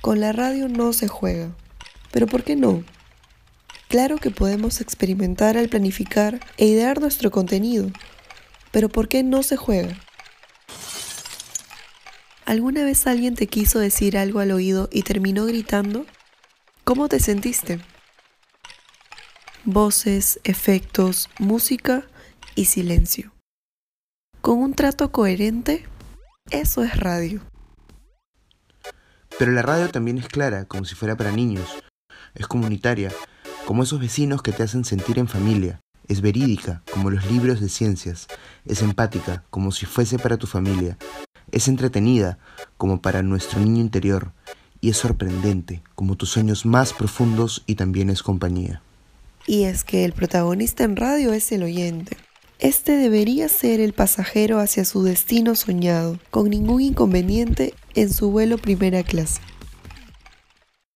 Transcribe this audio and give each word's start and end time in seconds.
Con 0.00 0.20
la 0.20 0.32
radio 0.32 0.68
no 0.68 0.92
se 0.92 1.08
juega. 1.08 1.50
¿Pero 2.10 2.26
por 2.26 2.42
qué 2.42 2.56
no? 2.56 2.82
Claro 3.88 4.18
que 4.18 4.30
podemos 4.30 4.80
experimentar 4.80 5.56
al 5.58 5.68
planificar 5.68 6.40
e 6.56 6.66
idear 6.66 7.00
nuestro 7.00 7.30
contenido, 7.30 7.90
pero 8.70 8.88
¿por 8.88 9.08
qué 9.08 9.22
no 9.22 9.42
se 9.42 9.56
juega? 9.56 9.98
¿Alguna 12.46 12.84
vez 12.84 13.06
alguien 13.06 13.34
te 13.34 13.46
quiso 13.46 13.78
decir 13.78 14.16
algo 14.16 14.38
al 14.38 14.52
oído 14.52 14.88
y 14.92 15.02
terminó 15.02 15.44
gritando? 15.44 16.06
¿Cómo 16.84 17.08
te 17.08 17.20
sentiste? 17.20 17.80
Voces, 19.64 20.40
efectos, 20.44 21.28
música 21.38 22.04
y 22.54 22.66
silencio. 22.66 23.32
Con 24.40 24.58
un 24.58 24.74
trato 24.74 25.12
coherente, 25.12 25.84
eso 26.50 26.82
es 26.82 26.96
radio. 26.96 27.49
Pero 29.40 29.52
la 29.52 29.62
radio 29.62 29.88
también 29.88 30.18
es 30.18 30.28
clara, 30.28 30.66
como 30.66 30.84
si 30.84 30.94
fuera 30.94 31.16
para 31.16 31.32
niños. 31.32 31.66
Es 32.34 32.46
comunitaria, 32.46 33.10
como 33.64 33.84
esos 33.84 33.98
vecinos 33.98 34.42
que 34.42 34.52
te 34.52 34.62
hacen 34.62 34.84
sentir 34.84 35.18
en 35.18 35.28
familia. 35.28 35.80
Es 36.08 36.20
verídica, 36.20 36.82
como 36.92 37.08
los 37.08 37.24
libros 37.30 37.58
de 37.58 37.70
ciencias. 37.70 38.26
Es 38.66 38.82
empática, 38.82 39.42
como 39.48 39.72
si 39.72 39.86
fuese 39.86 40.18
para 40.18 40.36
tu 40.36 40.46
familia. 40.46 40.98
Es 41.52 41.68
entretenida, 41.68 42.38
como 42.76 43.00
para 43.00 43.22
nuestro 43.22 43.60
niño 43.60 43.80
interior. 43.80 44.34
Y 44.82 44.90
es 44.90 44.98
sorprendente, 44.98 45.82
como 45.94 46.16
tus 46.16 46.28
sueños 46.28 46.66
más 46.66 46.92
profundos 46.92 47.64
y 47.66 47.76
también 47.76 48.10
es 48.10 48.22
compañía. 48.22 48.82
Y 49.46 49.62
es 49.62 49.84
que 49.84 50.04
el 50.04 50.12
protagonista 50.12 50.84
en 50.84 50.96
radio 50.96 51.32
es 51.32 51.50
el 51.50 51.62
oyente. 51.62 52.18
Este 52.60 52.98
debería 52.98 53.48
ser 53.48 53.80
el 53.80 53.94
pasajero 53.94 54.58
hacia 54.58 54.84
su 54.84 55.02
destino 55.02 55.54
soñado, 55.54 56.18
con 56.30 56.50
ningún 56.50 56.82
inconveniente 56.82 57.72
en 57.94 58.12
su 58.12 58.30
vuelo 58.30 58.58
primera 58.58 59.02
clase. 59.02 59.40